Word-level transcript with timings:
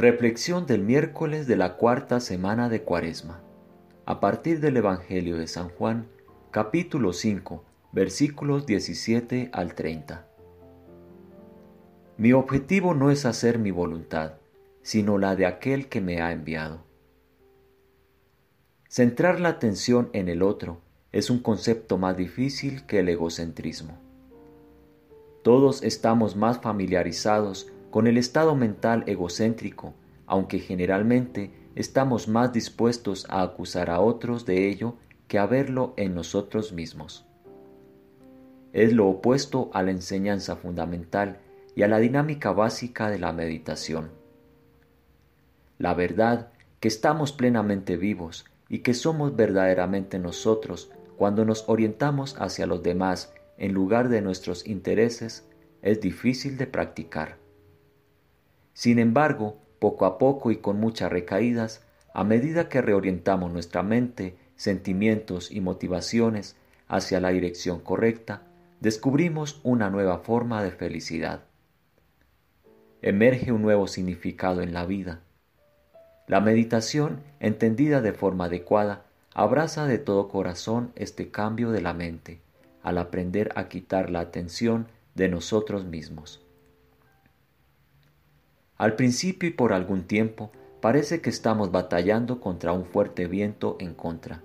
Reflexión 0.00 0.64
del 0.64 0.84
miércoles 0.84 1.48
de 1.48 1.56
la 1.56 1.76
cuarta 1.76 2.20
semana 2.20 2.68
de 2.68 2.84
Cuaresma. 2.84 3.40
A 4.06 4.20
partir 4.20 4.60
del 4.60 4.76
Evangelio 4.76 5.36
de 5.36 5.48
San 5.48 5.70
Juan, 5.70 6.06
capítulo 6.52 7.12
5, 7.12 7.64
versículos 7.90 8.64
17 8.64 9.50
al 9.52 9.74
30. 9.74 10.24
Mi 12.16 12.32
objetivo 12.32 12.94
no 12.94 13.10
es 13.10 13.26
hacer 13.26 13.58
mi 13.58 13.72
voluntad, 13.72 14.34
sino 14.82 15.18
la 15.18 15.34
de 15.34 15.46
aquel 15.46 15.88
que 15.88 16.00
me 16.00 16.22
ha 16.22 16.30
enviado. 16.30 16.84
Centrar 18.88 19.40
la 19.40 19.48
atención 19.48 20.10
en 20.12 20.28
el 20.28 20.44
otro 20.44 20.78
es 21.10 21.28
un 21.28 21.40
concepto 21.40 21.98
más 21.98 22.16
difícil 22.16 22.86
que 22.86 23.00
el 23.00 23.08
egocentrismo. 23.08 23.98
Todos 25.42 25.82
estamos 25.82 26.36
más 26.36 26.60
familiarizados 26.60 27.72
con 27.90 28.06
el 28.06 28.18
estado 28.18 28.54
mental 28.54 29.04
egocéntrico, 29.06 29.94
aunque 30.26 30.58
generalmente 30.58 31.50
estamos 31.74 32.28
más 32.28 32.52
dispuestos 32.52 33.26
a 33.28 33.42
acusar 33.42 33.90
a 33.90 34.00
otros 34.00 34.44
de 34.44 34.68
ello 34.68 34.96
que 35.26 35.38
a 35.38 35.46
verlo 35.46 35.94
en 35.96 36.14
nosotros 36.14 36.72
mismos. 36.72 37.24
Es 38.72 38.92
lo 38.92 39.08
opuesto 39.08 39.70
a 39.72 39.82
la 39.82 39.90
enseñanza 39.90 40.56
fundamental 40.56 41.38
y 41.74 41.82
a 41.82 41.88
la 41.88 41.98
dinámica 41.98 42.52
básica 42.52 43.08
de 43.10 43.18
la 43.18 43.32
meditación. 43.32 44.10
La 45.78 45.94
verdad 45.94 46.50
que 46.80 46.88
estamos 46.88 47.32
plenamente 47.32 47.96
vivos 47.96 48.44
y 48.68 48.80
que 48.80 48.94
somos 48.94 49.34
verdaderamente 49.36 50.18
nosotros 50.18 50.90
cuando 51.16 51.44
nos 51.44 51.64
orientamos 51.68 52.36
hacia 52.38 52.66
los 52.66 52.82
demás 52.82 53.32
en 53.56 53.72
lugar 53.72 54.08
de 54.08 54.20
nuestros 54.20 54.66
intereses 54.66 55.48
es 55.82 56.00
difícil 56.00 56.56
de 56.58 56.66
practicar. 56.66 57.36
Sin 58.78 59.00
embargo, 59.00 59.56
poco 59.80 60.06
a 60.06 60.18
poco 60.18 60.52
y 60.52 60.58
con 60.58 60.78
muchas 60.78 61.10
recaídas, 61.10 61.82
a 62.14 62.22
medida 62.22 62.68
que 62.68 62.80
reorientamos 62.80 63.52
nuestra 63.52 63.82
mente, 63.82 64.36
sentimientos 64.54 65.50
y 65.50 65.60
motivaciones 65.60 66.54
hacia 66.86 67.18
la 67.18 67.30
dirección 67.30 67.80
correcta, 67.80 68.42
descubrimos 68.78 69.58
una 69.64 69.90
nueva 69.90 70.18
forma 70.18 70.62
de 70.62 70.70
felicidad. 70.70 71.42
Emerge 73.02 73.50
un 73.50 73.62
nuevo 73.62 73.88
significado 73.88 74.62
en 74.62 74.72
la 74.72 74.86
vida. 74.86 75.22
La 76.28 76.40
meditación, 76.40 77.24
entendida 77.40 78.00
de 78.00 78.12
forma 78.12 78.44
adecuada, 78.44 79.06
abraza 79.34 79.88
de 79.88 79.98
todo 79.98 80.28
corazón 80.28 80.92
este 80.94 81.32
cambio 81.32 81.72
de 81.72 81.80
la 81.80 81.94
mente, 81.94 82.40
al 82.84 82.98
aprender 82.98 83.50
a 83.56 83.68
quitar 83.68 84.08
la 84.08 84.20
atención 84.20 84.86
de 85.16 85.28
nosotros 85.28 85.84
mismos. 85.84 86.47
Al 88.78 88.94
principio 88.94 89.48
y 89.48 89.52
por 89.52 89.72
algún 89.72 90.04
tiempo 90.04 90.52
parece 90.80 91.20
que 91.20 91.30
estamos 91.30 91.72
batallando 91.72 92.40
contra 92.40 92.72
un 92.72 92.84
fuerte 92.84 93.26
viento 93.26 93.76
en 93.80 93.92
contra. 93.92 94.42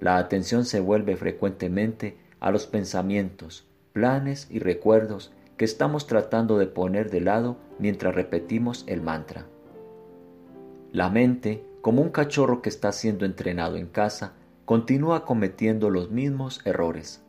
La 0.00 0.16
atención 0.16 0.64
se 0.64 0.80
vuelve 0.80 1.16
frecuentemente 1.16 2.16
a 2.40 2.50
los 2.50 2.66
pensamientos, 2.66 3.66
planes 3.92 4.48
y 4.50 4.58
recuerdos 4.58 5.32
que 5.58 5.66
estamos 5.66 6.06
tratando 6.06 6.56
de 6.56 6.66
poner 6.66 7.10
de 7.10 7.20
lado 7.20 7.58
mientras 7.78 8.14
repetimos 8.14 8.84
el 8.86 9.02
mantra. 9.02 9.44
La 10.90 11.10
mente, 11.10 11.62
como 11.82 12.00
un 12.00 12.08
cachorro 12.08 12.62
que 12.62 12.70
está 12.70 12.90
siendo 12.90 13.26
entrenado 13.26 13.76
en 13.76 13.86
casa, 13.86 14.32
continúa 14.64 15.26
cometiendo 15.26 15.90
los 15.90 16.10
mismos 16.10 16.62
errores. 16.64 17.22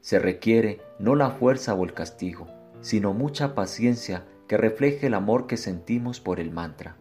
Se 0.00 0.18
requiere 0.18 0.80
no 0.98 1.14
la 1.14 1.30
fuerza 1.30 1.74
o 1.74 1.84
el 1.84 1.94
castigo, 1.94 2.48
sino 2.80 3.14
mucha 3.14 3.54
paciencia 3.54 4.24
que 4.48 4.56
refleje 4.56 5.06
el 5.06 5.14
amor 5.14 5.46
que 5.46 5.56
sentimos 5.56 6.20
por 6.20 6.40
el 6.40 6.50
mantra. 6.50 6.96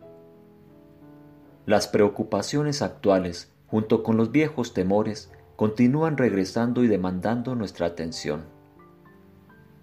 Las 1.66 1.88
preocupaciones 1.88 2.82
actuales, 2.82 3.52
junto 3.68 4.04
con 4.04 4.18
los 4.18 4.32
viejos 4.32 4.74
temores, 4.74 5.32
continúan 5.56 6.18
regresando 6.18 6.84
y 6.84 6.88
demandando 6.88 7.56
nuestra 7.56 7.88
atención. 7.88 8.44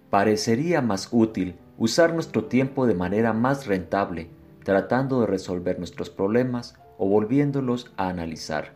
Parecería 0.09 0.81
más 0.81 1.09
útil 1.11 1.55
usar 1.77 2.13
nuestro 2.13 2.45
tiempo 2.45 2.85
de 2.85 2.93
manera 2.93 3.33
más 3.33 3.65
rentable, 3.65 4.29
tratando 4.63 5.21
de 5.21 5.27
resolver 5.27 5.79
nuestros 5.79 6.09
problemas 6.09 6.75
o 6.97 7.07
volviéndolos 7.07 7.91
a 7.97 8.09
analizar. 8.09 8.73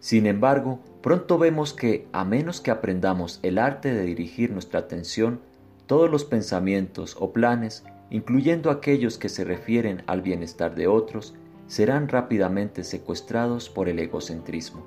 Sin 0.00 0.26
embargo, 0.26 0.80
pronto 1.02 1.38
vemos 1.38 1.72
que, 1.72 2.08
a 2.12 2.24
menos 2.24 2.60
que 2.60 2.70
aprendamos 2.70 3.40
el 3.42 3.58
arte 3.58 3.92
de 3.92 4.02
dirigir 4.02 4.50
nuestra 4.50 4.80
atención, 4.80 5.40
todos 5.88 6.10
los 6.10 6.26
pensamientos 6.26 7.16
o 7.18 7.32
planes, 7.32 7.82
incluyendo 8.10 8.70
aquellos 8.70 9.16
que 9.16 9.30
se 9.30 9.42
refieren 9.42 10.02
al 10.06 10.20
bienestar 10.20 10.74
de 10.74 10.86
otros, 10.86 11.34
serán 11.66 12.08
rápidamente 12.08 12.84
secuestrados 12.84 13.70
por 13.70 13.88
el 13.88 13.98
egocentrismo. 13.98 14.86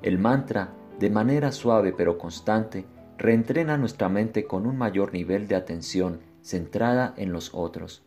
El 0.00 0.18
mantra, 0.18 0.72
de 1.00 1.10
manera 1.10 1.50
suave 1.50 1.92
pero 1.92 2.18
constante, 2.18 2.86
reentrena 3.18 3.76
nuestra 3.76 4.08
mente 4.08 4.44
con 4.44 4.64
un 4.64 4.78
mayor 4.78 5.12
nivel 5.12 5.48
de 5.48 5.56
atención 5.56 6.20
centrada 6.40 7.12
en 7.16 7.32
los 7.32 7.52
otros, 7.52 8.04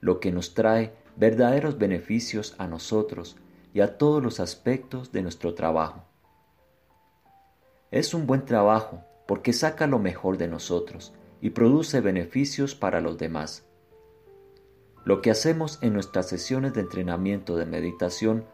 lo 0.00 0.20
que 0.20 0.30
nos 0.30 0.54
trae 0.54 0.94
verdaderos 1.16 1.78
beneficios 1.78 2.54
a 2.58 2.68
nosotros 2.68 3.36
y 3.74 3.80
a 3.80 3.98
todos 3.98 4.22
los 4.22 4.38
aspectos 4.38 5.10
de 5.10 5.22
nuestro 5.22 5.54
trabajo. 5.54 6.04
Es 7.90 8.14
un 8.14 8.28
buen 8.28 8.44
trabajo 8.44 9.02
porque 9.32 9.54
saca 9.54 9.86
lo 9.86 9.98
mejor 9.98 10.36
de 10.36 10.46
nosotros 10.46 11.14
y 11.40 11.48
produce 11.48 12.02
beneficios 12.02 12.74
para 12.74 13.00
los 13.00 13.16
demás. 13.16 13.64
Lo 15.06 15.22
que 15.22 15.30
hacemos 15.30 15.78
en 15.80 15.94
nuestras 15.94 16.28
sesiones 16.28 16.74
de 16.74 16.82
entrenamiento 16.82 17.56
de 17.56 17.64
meditación 17.64 18.44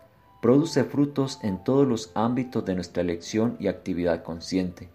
produce 0.41 0.85
frutos 0.85 1.41
en 1.43 1.65
todos 1.65 1.85
los 1.85 2.13
ámbitos 2.15 2.65
de 2.65 2.77
nuestra 2.77 3.03
elección 3.03 3.57
y 3.59 3.67
actividad 3.67 4.23
consciente, 4.23 4.89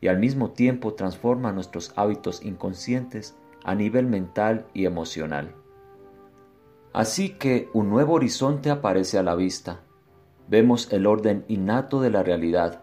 y 0.00 0.08
al 0.08 0.18
mismo 0.18 0.52
tiempo 0.52 0.94
transforma 0.94 1.52
nuestros 1.52 1.92
hábitos 1.94 2.42
inconscientes 2.42 3.36
a 3.64 3.74
nivel 3.74 4.06
mental 4.06 4.64
y 4.72 4.86
emocional. 4.86 5.54
Así 6.94 7.34
que 7.34 7.68
un 7.74 7.90
nuevo 7.90 8.14
horizonte 8.14 8.70
aparece 8.70 9.18
a 9.18 9.22
la 9.22 9.34
vista. 9.34 9.80
Vemos 10.48 10.90
el 10.90 11.06
orden 11.06 11.44
innato 11.48 12.00
de 12.00 12.08
la 12.08 12.22
realidad, 12.22 12.82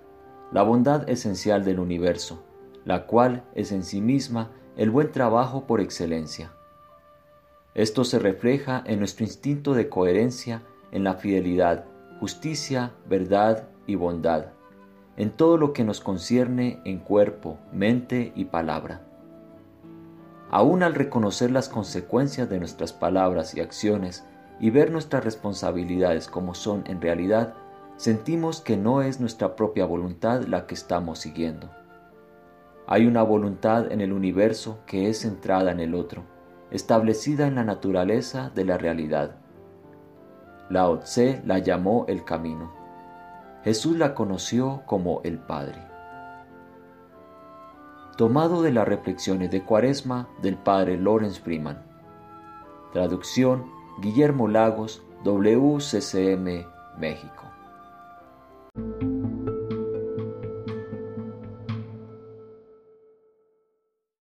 la 0.56 0.64
bondad 0.64 1.10
esencial 1.10 1.66
del 1.66 1.82
universo, 1.82 2.42
la 2.86 3.08
cual 3.08 3.44
es 3.56 3.74
en 3.74 3.84
sí 3.84 4.00
misma 4.00 4.52
el 4.78 4.90
buen 4.90 5.12
trabajo 5.12 5.68
por 5.68 5.82
excelencia. 5.82 6.54
Esto 7.74 8.06
se 8.06 8.20
refleja 8.20 8.82
en 8.86 9.00
nuestro 9.00 9.26
instinto 9.26 9.74
de 9.74 9.90
coherencia, 9.90 10.62
en 10.94 11.04
la 11.04 11.16
fidelidad, 11.16 11.84
justicia, 12.22 12.94
verdad 13.06 13.68
y 13.86 13.96
bondad, 13.96 14.46
en 15.18 15.32
todo 15.32 15.58
lo 15.58 15.74
que 15.74 15.84
nos 15.84 16.00
concierne 16.00 16.80
en 16.86 17.00
cuerpo, 17.00 17.60
mente 17.74 18.32
y 18.34 18.46
palabra. 18.46 19.02
Aún 20.52 20.84
al 20.84 20.96
reconocer 20.96 21.52
las 21.52 21.68
consecuencias 21.68 22.50
de 22.50 22.60
nuestras 22.60 22.94
palabras 22.94 23.56
y 23.56 23.60
acciones 23.60 24.24
y 24.62 24.70
ver 24.70 24.90
nuestras 24.90 25.26
responsabilidades 25.26 26.30
como 26.30 26.56
son 26.56 26.86
en 26.88 27.02
realidad, 27.02 27.56
sentimos 27.98 28.62
que 28.62 28.78
no 28.78 29.02
es 29.02 29.20
nuestra 29.20 29.56
propia 29.56 29.86
voluntad 29.86 30.44
la 30.44 30.68
que 30.68 30.76
estamos 30.76 31.20
siguiendo. 31.20 31.70
Hay 32.88 33.08
una 33.08 33.24
voluntad 33.24 33.92
en 33.92 34.02
el 34.02 34.14
universo 34.14 34.80
que 34.86 35.10
es 35.10 35.22
centrada 35.22 35.72
en 35.72 35.80
el 35.80 35.96
otro, 35.96 36.24
establecida 36.72 37.48
en 37.48 37.56
la 37.56 37.64
naturaleza 37.64 38.52
de 38.54 38.66
la 38.66 38.78
realidad. 38.78 39.38
Lao 40.70 41.00
Tse 41.00 41.42
la 41.46 41.60
llamó 41.60 42.06
el 42.08 42.24
camino. 42.24 42.74
Jesús 43.64 43.98
la 43.98 44.14
conoció 44.14 44.84
como 44.86 45.22
el 45.24 45.40
Padre. 45.40 45.82
Tomado 48.18 48.62
de 48.62 48.72
las 48.72 48.88
reflexiones 48.88 49.52
de 49.52 49.64
Cuaresma 49.64 50.30
del 50.42 50.58
Padre 50.58 50.98
Lawrence 50.98 51.42
Freeman. 51.42 51.84
Traducción 52.94 53.66
Guillermo 54.02 54.48
Lagos, 54.48 55.04
WCCM, 55.24 56.66
México. 56.98 57.55